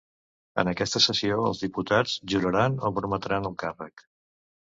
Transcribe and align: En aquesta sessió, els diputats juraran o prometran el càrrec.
En 0.61 0.69
aquesta 0.69 1.01
sessió, 1.05 1.35
els 1.49 1.59
diputats 1.65 2.15
juraran 2.33 2.79
o 2.89 2.93
prometran 2.95 3.47
el 3.53 3.57
càrrec. 3.65 4.07